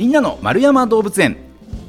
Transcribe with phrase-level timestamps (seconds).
[0.00, 1.36] みんなの丸山動物園。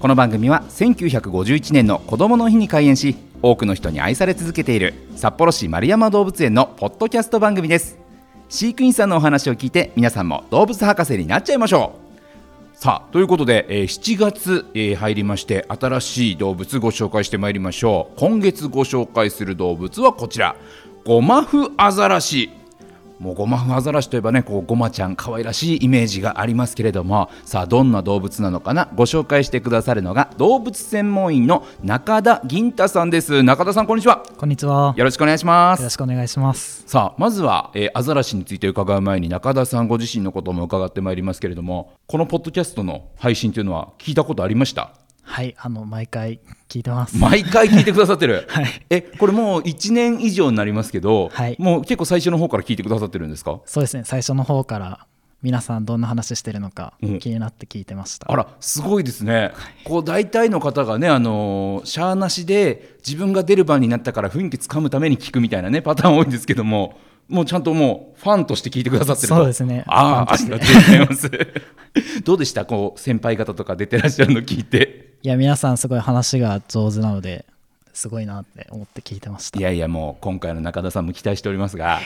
[0.01, 7.97] この番組は1951年の子どもの日に開園し多くの人に愛され続けている札幌市丸山動物園のポッドキャスト番組です。
[8.49, 11.93] 飼育員さんのお話を聞いて皆さんも動物博士になっちゃいましょ
[12.73, 12.77] う。
[12.77, 18.19] さあということで、えー7月、えー入りまして新しい動物ご紹介してまいりましょう。
[18.19, 20.57] 今月ご紹介する動物はこちら。
[21.05, 22.49] ゴマフアザラシ。
[23.21, 28.89] もうゴマフアザラシといえばねこうゴマちゃん可愛らしいイメージがありますけれどもさあどんな動物なのかな？
[28.95, 33.43] ご紹介してくださるのが動物専門員の中田銀太さんです。
[33.43, 34.23] 中田さんこんにちは。
[34.37, 34.95] こんにちは。
[34.97, 35.81] よろしくお願いします。
[35.81, 36.83] よろしくお願いします。
[36.87, 44.93] さあまずは、えーアザラシについて伺う前に中田さんご自身のことも伺ってまいりますけれどもこのポッドキャストの配信というのは聞いたことありました？
[45.31, 47.17] はい、あの毎回聞いてます。
[47.17, 48.65] 毎回聞いてくださってる、 はい。
[48.89, 51.55] えこれもう1年以上になりますけど、はい。
[51.57, 53.59] もう結構最初の方から聞いてくださってるんですか？
[53.65, 54.03] そうですね。
[54.05, 55.05] 最初の方から
[55.41, 57.19] 皆さんどんな話してるのかうん。
[57.19, 58.31] 気になって聞いてました。
[58.31, 59.51] あらすごいですね、
[59.85, 66.99] こう大体の方がね、あのーシャアなしで自分が出る番になったから雰囲気つかむために聞くみたいなねパターン多いんですけども
[67.29, 69.35] もうちゃんともうファンとして聞いてくださってると。
[69.35, 69.83] そうですね。
[69.87, 71.31] ああありがとうございます。
[72.25, 72.65] どうでした？
[72.65, 77.45] こう先輩方とか出てらっしゃるの聞いていや皆さんすごい話が上手なので
[77.93, 79.59] すごいなって思って聞いてました。
[79.59, 81.99] いやいやもう今回の中田さんも期待しておりますが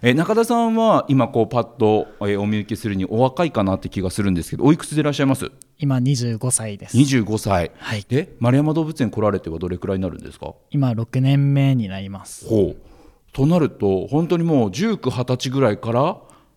[0.00, 5.50] え中田さんは今こうパッとえお見受けするにお若いかなって気がするんですけどおいくつでいらっしゃいます？
[5.78, 6.96] 今25歳です。
[6.96, 10.54] 25歳、はいで丸山動物園来られてはどれくらいになるんですか？
[10.70, 12.46] 今6年目になります。
[12.48, 12.76] ほう
[13.32, 16.16] となると本当にもう19、20歳ぐらいから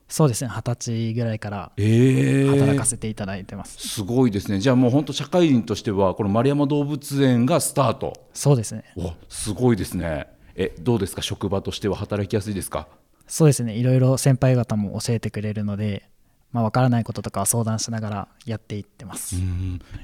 [0.09, 0.49] そうですね。
[0.49, 3.77] 二十歳ぐらいからええ働かせていただいてます。
[3.87, 8.85] すごいですねじゃあもう本当社会人としてはこの丸山動物園がスタートそうですね。
[8.95, 11.21] おすごいですねえどうですか？
[11.21, 12.87] 職場としては働きやすいですか？
[13.27, 13.75] そうですね。
[13.75, 16.09] いろいろ先輩方も教えてくれるので、
[16.53, 19.35] まあわからないこととかは相談しながらやっていってます。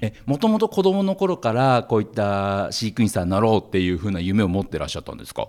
[0.02, 5.48] えもともと子供の頃からこういった飼育員さんになろうっていうふうな夢を持ってらっしゃったんですか？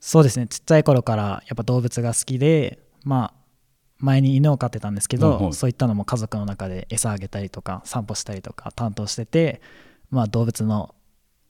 [0.00, 3.45] そうですねちっちゃい頃からやっぱ動物が好きでまあ
[3.98, 9.60] 前に犬を飼ってたんですけど、はいはいそういったのも家族の中で餌あげたりとか散歩したりとか担当してて、
[10.10, 10.94] まあ、動物の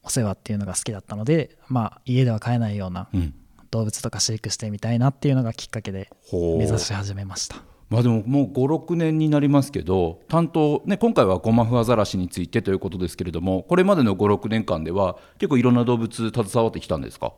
[0.02, 3.34] お世話っていうのが好きだったので、まあ、家では飼えないようなうん。
[3.72, 7.56] 動物とか飼育してみたいなっていうのがきっかけで目指し始めました。
[7.90, 17.34] まあでももう56年になりますけど担当、ね、今回はゴマフアザラシについてということですけれどもこれまでの56年間では結構いろんな動物携わってきたんですか？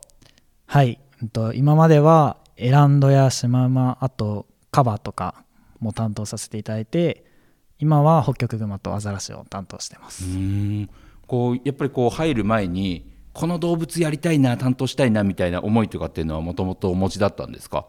[0.67, 4.45] はい、うんと今まではエランドやシマウマあと
[4.79, 5.43] カバとか
[5.81, 7.25] も担当させていただいて
[7.79, 10.23] 今はホッキョクグマとアザラシを担当してます。
[10.23, 10.89] うーん。
[11.27, 17.87] こうやっぱりこう入る前にこの動物やりたいな担当したいなみたいな思いとかっていうのはもともとお持ちだったんですか？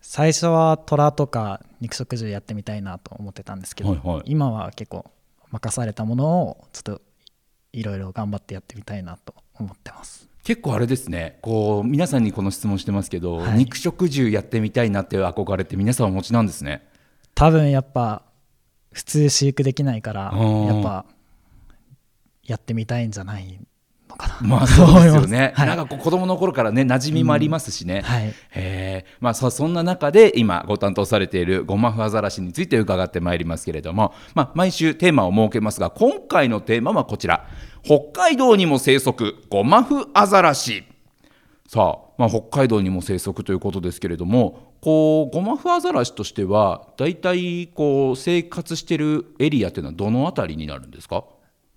[0.00, 4.22] 最初は虎とか肉食獣やってみたいなと思ってたんですけど、はいはい。
[4.24, 5.08] 今は結構
[5.52, 7.02] 任されたものをちょっと
[7.72, 11.38] いろいろ頑張ってやってみたいなと思ってます結構あれですね。
[11.42, 13.58] こう皆さんにこの質問してますけど、はい。
[13.58, 16.86] 肉食獣やってみたいなっていう憧れって皆さんお持ちなんですね。
[17.34, 18.22] 多分やっぱ
[18.92, 21.06] 普通飼育できないからうんやっぱ
[22.44, 23.58] やってみたいんじゃない
[24.12, 24.38] のかな。
[24.40, 25.68] まあ そうですよね、はい。
[25.68, 28.28] なんかこう子供の頃からね馴染みもありますしね、はい。
[28.28, 37.44] へえまあそそんな中で今ご担当されているゴマフアザラシについて伺ってまいりますけれども、まあ、毎週テーマを設けますが今回のテーマはこちら。
[37.84, 40.84] 北海道にも生息ゴマフアザラシ。
[41.66, 51.24] さあ、まあ、北海道にも生息ということですけれどもこうゴマフアザラシとしては大体こう生活しているエリアというのはどのあたりになるんですか？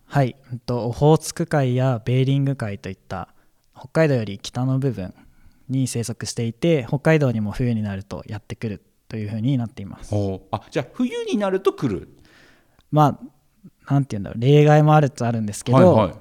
[0.08, 0.36] はい、
[0.70, 3.30] オホーツク海やベーリング海といった
[3.78, 5.14] 北海道より北の部分
[5.70, 10.16] に生息していて北海道にも冬になるとやってくるというふうになっています。
[10.52, 12.08] あじゃあ冬になると来る？
[12.92, 13.20] ま
[13.88, 14.42] あなんて言うんだろう。
[14.42, 16.16] 例外もあるっちゃあるんですけど、はいはい。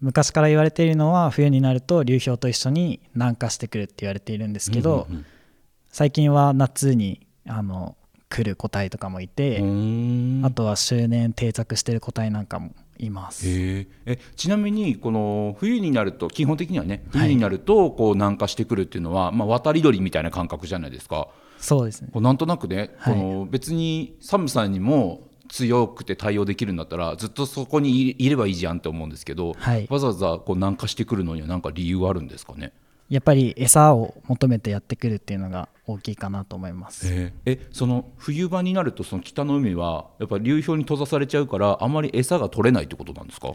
[0.00, 5.26] 昔から言われているのは冬になると流氷と一緒に南下してくるって言われているんですけど、うんうん
[5.90, 7.96] 最近は夏にあの
[8.28, 10.42] 来る個体とかもいて、うん。
[10.44, 13.48] あとは周年定着してる個体なんかもいます。
[13.48, 17.22] へええちなみにこの冬になると基本的にはねはい。
[17.22, 21.28] 冬になるとこう南下してくるっていうのは、まあ、渡り鳥みたいな感覚じゃないですか。
[21.58, 22.10] そうですね。
[22.12, 23.14] こうなんとなくね、はい。
[23.14, 29.86] この別に寒さにも強くて対応できるんだったらずっとそこにいいればいいじゃんって思うんですけど、はい。
[29.88, 32.72] わざわざこう南下してくるのには何か理由あるんですかね？
[33.08, 37.06] やっぱり餌を求めてやってくるっていうのが大きいかなと思います。
[37.10, 43.54] ええその冬場になるとその北の海はやっぱり流氷に閉ざされちゃうからあまり餌が取れないってことなんですか？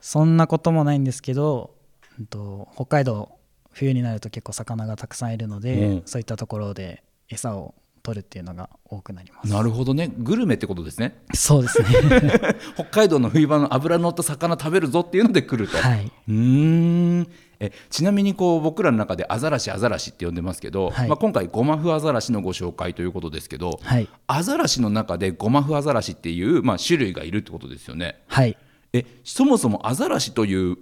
[0.00, 1.74] そんなこともないんですけど、
[2.18, 3.30] うんと北海道
[3.72, 6.02] 冬になると結構魚がたくさんいるので、うん。
[6.06, 9.52] そういったところで餌を取取るっていうのが多くなります。
[9.52, 10.10] なるほどね。
[10.16, 11.22] グルメってことですね。
[11.34, 11.88] そうですね。
[12.74, 16.06] 北海道の冬場の脂の乗った魚食べるぞっていうので来ると、はい。
[16.06, 17.28] うーん
[17.60, 21.08] えちなみにこう僕らの中でアザラシアザラシって呼んでますけど、はい。
[21.08, 24.08] まあ、今回ゴマフアザラシのご紹介ということですけど、はい。
[24.26, 28.22] アザラシの中でゴマフアザラシっていう、まあ、種類がいるってことですよね。
[28.28, 28.56] はい。
[28.92, 30.78] えそもそもアザラシという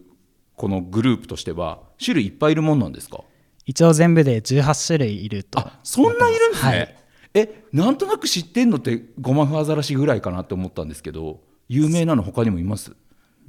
[0.55, 3.23] このグループとしては種類いっぱいいるもんなんですか？
[3.67, 5.59] 一応全部で18種類いると。
[5.59, 6.97] あそんないるんですね、はい。
[7.35, 12.93] えなんとなく知ってんのってゴマフアザラシぐらいかなって思ったんですけど有名なの他にもいます？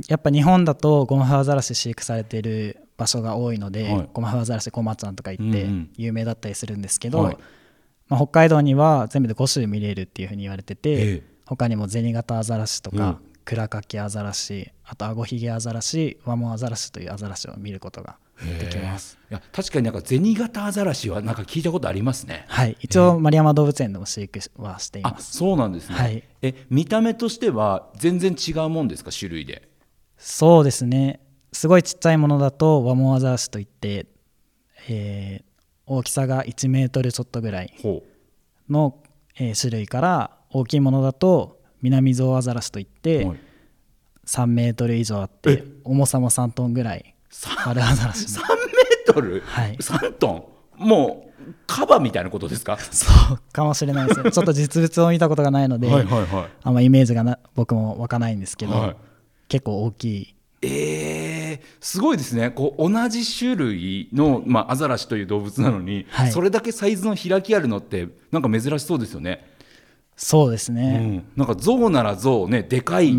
[0.08, 4.10] やっぱ日本だとゴマフアザラシ飼育されてる場所が多いので、はい。
[4.14, 5.90] ゴマフアザラシ小松さんとか言ってうんうん。
[5.96, 7.38] 有名だったりするんですけど、はい。
[8.10, 11.24] まあ、北海道には全部で5種見れるっていうふうに言われてて、ええ。
[11.46, 12.98] 他にも銭形アザラシとうん。
[12.98, 18.18] か、クラカキアザラシあとアゴヒゲアザラシワモアザラシというアザラシを見ることが
[18.60, 19.18] できます。
[19.32, 22.46] いや確かになんか銭形アザラシはなんか聞いたことありますね。
[22.48, 22.78] はい。
[22.80, 25.36] 一応丸山動物園でも飼育はしていあます。
[25.38, 26.24] そうなんですね、はい。
[26.44, 29.10] え見た目としては全然違うもんですか？
[29.12, 29.68] 種類で。
[30.18, 31.20] そうですね
[31.52, 34.08] すごいちっちゃいものだとワモアザラシといって、
[34.90, 35.50] えー
[35.92, 38.04] 大きさが1メートルちょっとぐらいほ
[38.70, 38.96] の、
[39.40, 43.40] えー種類から大きいものだとミナミゾウアザラシといって、はい。
[44.28, 47.16] 3メートル以上あって重さも3トンぐらい
[47.66, 49.76] あるアザラシ3メートル、はい。
[49.78, 50.88] 3トン？
[50.88, 52.78] もうカバみたいなことですか？
[52.78, 54.30] そうかもしれないですね。
[54.32, 56.50] ちょっと実物を見たことがないので、はいはいはい。
[56.62, 58.96] あんまイメージがな僕も湧かないんですけど、はい。
[59.48, 60.36] 結構大きい。
[60.62, 60.70] えー、
[61.82, 62.52] すごいですね。
[62.52, 66.32] こう同じ種類の、まあ、アザラシという動物なのに、はい。
[66.32, 69.50] それだけサイズの開きあるのってなんか珍しそうですよね、
[70.18, 73.16] そうですうね、ん、なんか象なら象ねでかい、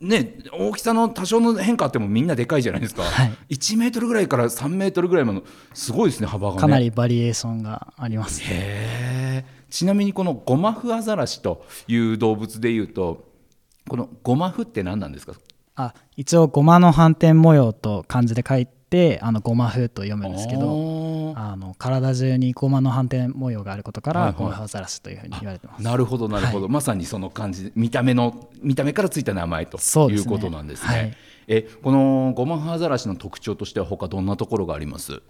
[0.00, 3.32] ね、大きさの多少の変化あってもみんなでかいじゃないですか、はい。
[3.50, 6.60] 1メートルぐらいから3メートルぐらいまでのすごいですね幅がね。
[6.60, 9.72] かなりバリエーションがあります、へー。
[9.72, 13.32] ちなみにこのゴマフアザラシという動物でいうと
[13.88, 15.34] このゴマフって何なんですか？
[15.76, 24.38] あ一応ゴマの斑点模様と漢字で書いてあのゴマフと読むんですけどどあの体中にゴマの斑点模様があることから、はいはい。
[24.38, 25.82] ゴマフアザラシというふうに言われてます。
[25.82, 29.78] なるほどなるほど、まさにその感じ見た目の見た目からついた名前と
[30.10, 30.88] いうことなんですね。
[30.88, 31.16] はい。
[31.48, 35.22] えこのゴマフアザラシの特徴としては他どんなところがあります？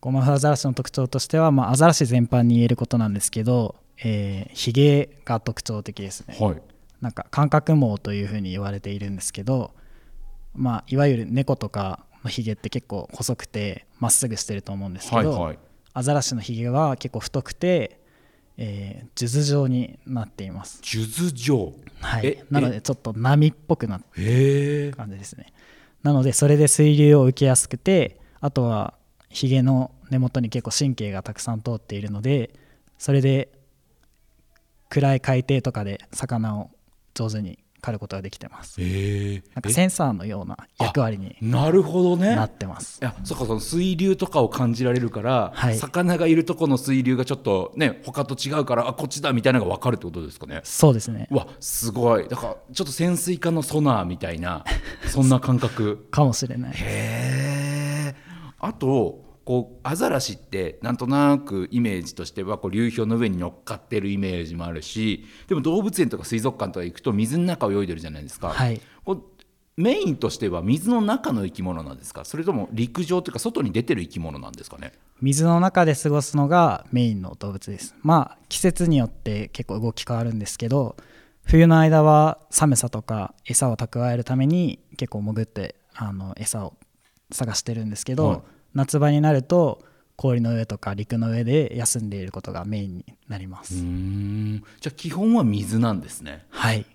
[0.00, 6.36] ゴマフアザラシの特徴としては、まあ、アザラシ全般に言えることなんですけど、えー、ヒゲが特徴的ですね。
[6.38, 6.62] はい。
[7.00, 9.70] なんか感覚毛というふうに言われているんですけど、
[10.54, 15.58] まあ、いわゆる猫とかのヒゲって結構細くてまっすぐしてると思うんですけど、はいはい。
[15.92, 18.00] アザラシのヒゲは結構太くて、
[18.56, 21.72] えー、数珠状になっています、数珠状。
[22.00, 22.26] はい。
[22.26, 25.52] え、なのでちょっと波っぽくなって感じですね。
[26.04, 28.94] なのでそれで水流を受けやすくてあとは
[29.30, 32.52] ヒゲの根元に結構神経がたくさん通っているので
[32.98, 33.50] それで
[34.90, 36.70] 暗い海底とかで魚を
[37.14, 38.80] 上手に狩ることができてます。
[38.80, 38.86] な
[39.60, 42.34] んかセンサーのような役割になるほどね。
[42.36, 42.98] なってます。
[43.00, 45.76] いやそっかその水流とかを感じられるから、はい。
[45.76, 50.60] 魚がいるとこの水流がちょっとね他と違うからあこっちだみたいなのが分かるってことですかね？
[50.64, 51.28] そうですね。
[51.30, 52.28] うわすごい。
[52.28, 54.64] だからちょっと潜水艦のソナーみたいな
[55.06, 56.06] そんな感覚。
[56.10, 56.72] かもしれない。
[56.74, 58.14] へえ
[58.60, 68.80] あとこうアザラシってなんとなくイメージとしてはこう流氷の上に乗っかってるイメージもあるしでも動物園とか水族館とか行くと水の中を泳いでるじゃないですか、はい。
[69.04, 69.22] こう
[69.76, 72.24] メインとしては水の中の生き物なんですか？
[72.24, 74.92] それとも陸上というか外に出てる生き物なんですかね？
[75.20, 77.94] 水の中で過ごすのがメインの動物です。
[78.00, 80.96] まあ季節によって結構動き変わるんですけど
[81.44, 86.74] 冬の間は寒さとか餌を蓄えるために結構潜ってあの餌を
[87.32, 88.40] 探してるんですけど、はい
[88.74, 89.82] 夏場になると
[90.16, 96.46] 氷の上とか陸の上で休んでいることがメインになります、じゃあ基本は水なんですね。
[96.50, 96.86] はい。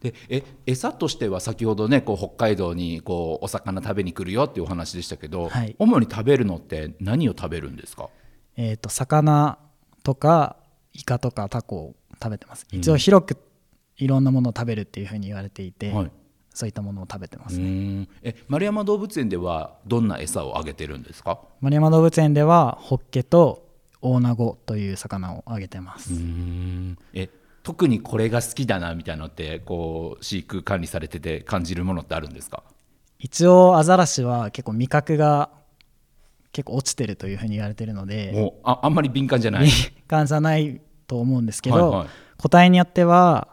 [0.00, 5.76] でえ餌としては先ほどねこう北海道にこうお魚食べに来るよっていうお話でしたけど、はい。
[5.78, 8.08] 主に食べるのって何を食べるんですか？
[8.56, 9.58] えー、と魚
[10.02, 10.56] とか
[10.94, 12.66] イカとかタコを食べてます。
[12.72, 13.36] 一応広く
[13.98, 16.10] いろんなものを食べるっていうふうに言われていて、はい
[16.54, 18.08] そういったものを食べてますうーん。
[18.22, 21.38] え丸山動物園ではどんな餌をあげてるんですか？
[21.60, 23.66] 丸山動物園ではホッケと
[24.02, 26.12] オオナゴという魚をあげてます、
[27.14, 27.28] え
[27.62, 32.64] 特にこれが好きだなみたいなのってこう飼育管理されてて感じるものってあるんですか？
[33.20, 35.50] 一応アザラシは結構味覚が
[36.50, 39.66] 結構落ちてるというふうに言われてるのでおああんまり敏感じゃない？
[39.66, 42.08] 敏感じゃないと思うんですけど、はいはい。
[42.36, 43.48] 個体によっては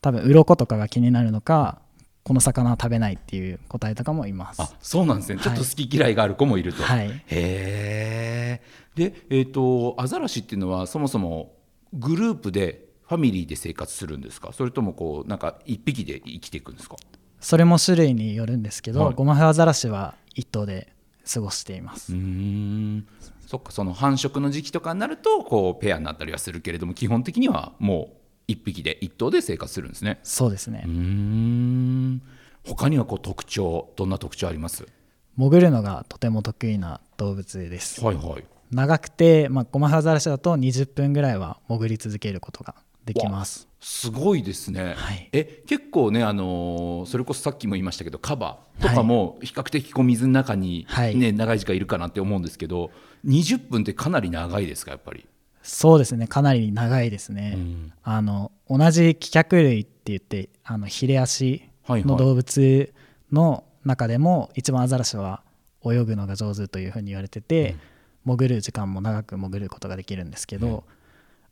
[0.00, 1.80] 多分鱗とかが気になるのか
[2.24, 4.62] この魚は食べないっていう個体とかもいます。
[4.62, 5.40] あそうなんですね。
[5.40, 7.08] ちょっと好き嫌いがある子もいると、はい。
[7.08, 8.62] へえ
[8.96, 11.52] でえっ、とアザラシっていうのはそもそも
[11.92, 14.52] グループでファミリーで生活するんですか？
[14.52, 16.96] それともこうなんか一匹で生きていくんですか？
[17.40, 19.14] それも種類によるんですけど、はい。
[19.14, 20.94] ゴマフアザラシは一頭で
[21.30, 23.06] 過ごしています、うーん。
[23.46, 30.20] そっかその繁殖の時期とかになるとこうペアになったりはするけれども基本的にはもう一匹で一頭で生活するんですね。
[30.22, 32.22] そうですね、うーん。
[32.64, 34.86] 他にはこう特徴どんな特徴あります？
[35.36, 38.04] 潜るのがとても得意な動物です。
[38.04, 38.44] はいはい。
[38.70, 42.74] 長くて、まあ、ゴマフアザラシだと20分ぐらいは潜り続けることが
[43.04, 43.68] できます。
[43.80, 45.28] すごいですね、はい。
[45.32, 51.14] え結構ね、あのーそれこそさっきも言いましたけどカバとかも比較的こう水の中に、はい。
[51.16, 52.90] ね長い時間いるかなって思うんですけど
[53.26, 55.26] 20分ってかなり長いですかやっぱり？
[55.64, 56.28] そうですね。
[56.28, 57.92] かなり長いですね、うん。
[58.02, 62.92] あの同じ気脚類って言ってあのヒレ足の動物
[63.32, 65.42] の中でも一番アザラシは
[65.84, 67.76] 泳ぐのが上手というふうに言われてて、
[68.26, 70.84] 潜る時間も長く潜ることができるんですけど、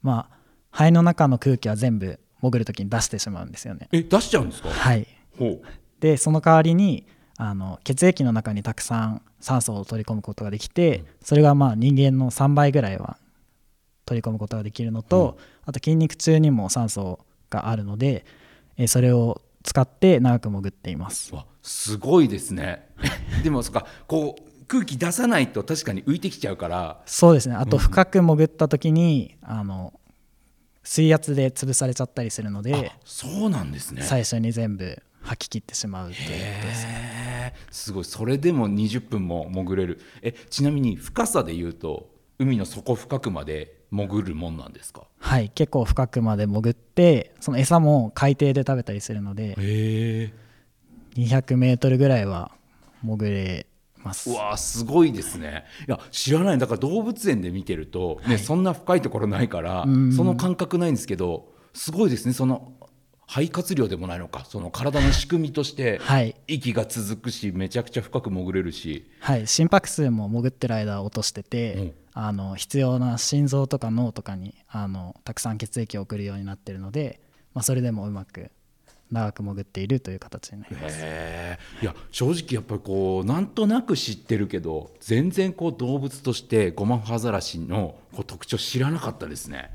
[0.02, 0.36] まあ
[0.70, 3.88] 肺の中の空気は全部潜る時に出してしまうんですよね。
[3.92, 5.06] え出しちゃうんですか、はい、
[5.38, 5.62] ほう。
[6.00, 7.06] でその代わりに
[7.38, 13.16] あの血液の中にたくさん酸素を取り込むことができてそれがまあ人間の3倍ぐらいは
[14.04, 18.24] 取り込むことができるのと、あと筋肉中にも酸素があるので
[18.76, 21.34] えーそれを使って長く潜っています。
[21.34, 22.88] わすごいですね。
[23.44, 27.00] でもそっかこう空気出さないと確かに浮いてきちゃうから。
[27.06, 27.54] そうですね。
[27.54, 29.92] あと深く潜った時に、あの
[30.82, 34.02] 水圧で潰されちゃったりするのであそうなんですね。
[34.02, 36.86] 最初に全部吐き切ってしまうということです。
[36.88, 37.72] へー。
[37.72, 38.04] すごい。
[38.04, 40.00] それでも20分も潜れる。
[40.22, 45.02] えちなみに深さで言うと海の底深くまで潜るもんなんですか？
[45.18, 50.32] はい結構深くまで潜ってその餌も海底で食べたりするのでへえ。
[51.14, 52.50] 200メートルぐらいは
[53.04, 53.66] 潜れ
[54.02, 54.30] ます。
[54.30, 55.64] うわーすごいですね。
[55.86, 56.58] いや知らない。
[56.58, 60.12] だから動物園で見てると、ねそんな深いところないからん。
[60.12, 62.32] その感覚ないんですけどすごいですね。
[62.32, 62.72] その
[63.28, 66.34] 肺活量でもないのかその体の仕組みとしてはい。
[66.48, 69.10] 息が続くしめちゃくちゃ深く潜れるし。
[69.20, 77.20] はい心拍数も潜ってる間落としてて、うんあの必要な心臓とか脳とかにあのたくさん血液を送るようになってるので、
[77.54, 78.50] まあ、それでもうまく
[79.10, 80.98] 長く潜っているという形になります。
[81.82, 89.70] いや正直やっぱりこうなんとなく知ってるけど全然こう動物としてゴマフアザラシのこう特徴知らなかったですね。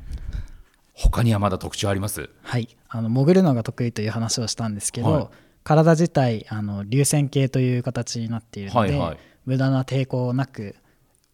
[0.94, 2.30] 他にはまだ特徴あります？
[2.42, 5.28] はい、あの潜るのが得意という話をしたんですけど、はい。
[5.64, 9.18] 体自体あの流線形という形になっているので、はいはい。
[9.46, 10.76] 無駄な抵抗なく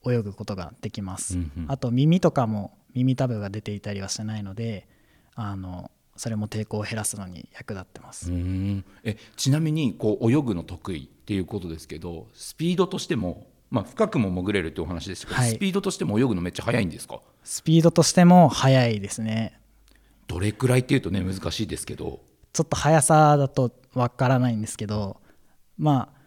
[0.06, 1.66] 泳ぐことができます、うんうん。
[1.68, 4.88] あと耳とかも耳たぶが出ていたりはしてないので
[5.36, 8.32] あのそれも抵抗を減らすのに役立ってます、
[9.04, 15.52] えちなみにこう泳ぐの得意っていうことですけどスピードとしても、まあ、深くも潜れるってお話でしたけど、はい。
[15.52, 17.20] スピードとしても泳ぐのめっちゃ速いんですか？
[17.44, 19.60] スピードとしても速いですね。
[20.28, 22.20] どれくらいっていうとね難しいですけど。
[22.54, 25.18] ちょっと速さだとわからないんですけど
[25.80, 26.20] まあ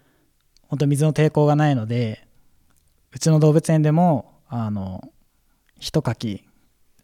[0.62, 2.25] 本当水の抵抗がないので
[3.16, 5.02] うちの動物園でもあの
[5.80, 6.44] 一かき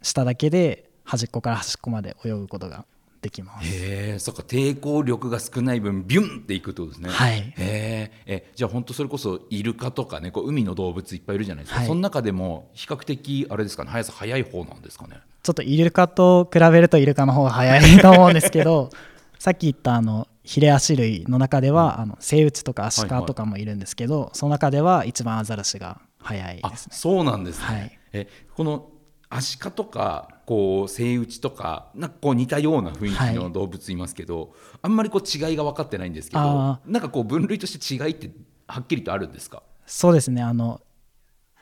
[0.03, 2.85] しただけで端っこから端っこまで泳ぐことが
[3.23, 3.67] できます。
[3.67, 7.09] へえそっか抵抗力が少ない分ビュンっていくってことですね。
[7.09, 7.39] はい。
[7.39, 11.89] へええじゃあ本当それこそイルカとかねこう海の動物いっぱいいるじゃないですか、はい。
[11.89, 15.19] その中でも比較的あれですかね速さ速い方なんですかね。
[15.43, 18.91] ちょっとイルカと比べるとイルカの方が速いと思うんですけど
[19.41, 26.97] さっき言ったあのヒレアシ類の中では、あのセイウチとかアシカとかもいるんですけど、その中では一番アザラシが速いあですね。
[26.97, 27.99] そうなんですね、はい。
[28.13, 28.89] えこの
[29.31, 33.53] アシカとかこうセイウチとかなんかこう似たような雰囲気のはい。
[33.53, 38.31] 動物いますけど、あんまりこう違いが分かってないんですけどあなんかこう分類として違いって
[38.67, 39.63] はっきりとあるんですか？
[39.87, 40.43] そうですね。
[40.43, 40.81] あの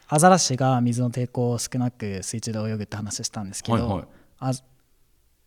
[0.08, 4.04] アザラシが水の抵抗を少なく水中で泳ぐって話したんですけど、はいはい。
[4.38, 4.52] あ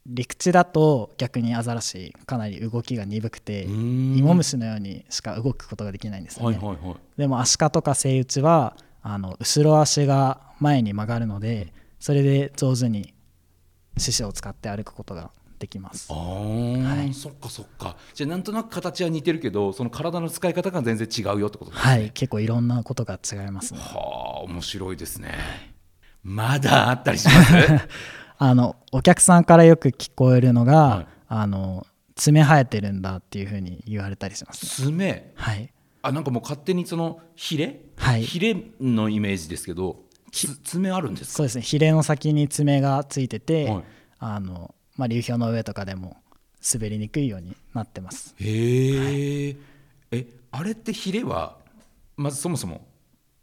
[0.06, 6.98] 陸地だと逆にアザラシかなり動きが鈍くて芋虫のようにしか動くことができないんですよね、はいはいはい。
[7.18, 13.14] でもアシカとかセイウチはあの後ろ足が前に曲がるのでそれで上手に
[13.98, 16.08] 四肢を使って歩くことができます。
[16.12, 17.14] あー、はい。
[17.14, 17.96] そっかそっか。
[18.14, 21.92] じゃあなんとなく形は似てるけどその体の使い方が全然違うよってことですね。
[21.92, 22.12] はい。
[22.12, 23.80] 結構いろんなことが違いますね。
[23.80, 25.32] はあ面白いですね。
[26.24, 27.54] まだあったりします？
[28.38, 31.08] あのお客さんからよく聞こえるのが、はい。
[31.28, 35.32] あの爪生えてるんだっていうふうに言われたりします、爪？
[35.36, 35.74] はい。
[36.04, 38.24] あなんかもう勝手にそのヒレ、はい。
[38.24, 41.38] ヒレのイメージですけどつ爪あるんですか？
[41.38, 41.62] そうですね。
[41.64, 43.84] ヒレの先に爪がついてて、はい。
[44.20, 46.18] あのまあ、流氷の上とかでも
[46.72, 48.36] 滑りにくいようになってます。
[48.40, 49.56] へえ、
[50.12, 51.58] えあれってヒレは
[52.16, 52.86] まずそもそも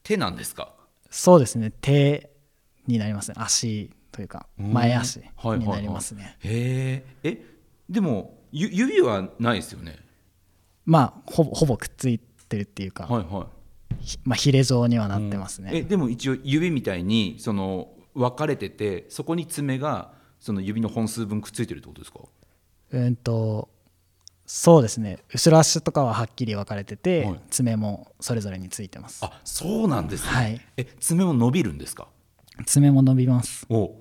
[0.04, 0.72] 手なんですか？
[1.10, 1.72] そうですね。
[1.80, 2.30] 手
[2.86, 3.34] になりますね。
[3.36, 3.90] 足
[4.20, 4.72] とというかうん。
[4.72, 5.58] 前足はいはいはい。
[5.60, 7.42] になりますね、へええ
[7.88, 9.96] でもゆ指はないですよね？
[10.84, 13.46] まあほぼほぼくっついてるっていうか、はいはい。
[14.00, 22.20] ひまあ、ヒレ状にはなってますね、えでも一応指みたいにその分かれててそこに爪がその指の本数分くっついてるってことですか？
[22.92, 23.68] うんと
[24.46, 25.18] そうですね。
[25.32, 27.40] 後ろ足とかははっきり分かれてて、はい。
[27.50, 29.24] 爪もそれぞれについてます。
[29.24, 30.60] あそうなんですね、はい。
[30.76, 32.08] え爪も伸びるんですか？
[32.66, 33.64] 爪も伸びます。
[33.70, 33.99] おえ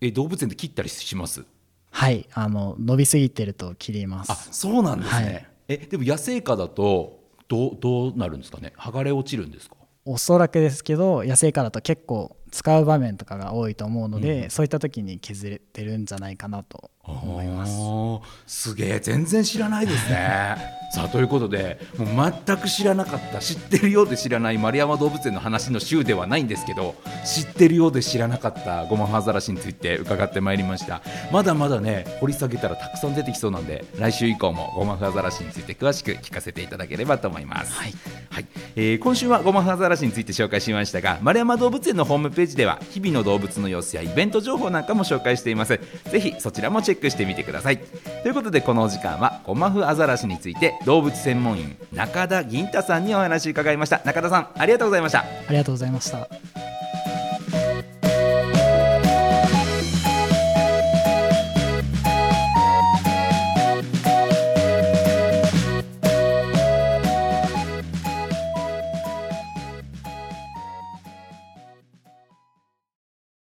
[0.00, 1.44] え動物園で切ったりします？
[1.90, 5.46] はいあの伸びすぎてると切りまあすそうなんですね、はい。
[5.68, 8.72] えでも野生下だとどうどうなるんですかね？
[8.78, 9.76] 剥がれ落ちるんですか？
[10.04, 17.76] おそらくですけど野生下だと結構使う場面とかが多いと思うので、そういった時に削れてるんじゃないかなと思います。
[17.76, 20.80] あすげえ全然知らないですね。
[20.90, 31.00] さあということでもう全く知らなかった知ってるようで知らない丸山動物園の話の週ではないんですけど知ってるようで知らなかったゴマフアザラシについて伺ってまいりました。
[31.30, 37.94] まだまだね掘り下げたらたくさん出てきそうなんで来週以降もゴマフアザラシについて詳しく聞かせていただければと思います、はい。
[38.30, 38.46] はい。
[38.74, 45.78] えー今週はゴマフアザラシについて紹介しましたが丸山動物園のホームページでは日々の動物の様子やイベント情報なんかも紹介しています。
[46.10, 47.78] ぜひそちらもチェックックしてみてください。
[48.22, 54.00] ということでこのお時間はゴマフアザラシについて動物専門員中田銀太さんにお話を伺いました。
[54.04, 55.20] 中田さんありがとうございました。
[55.20, 56.69] ありがとうございました。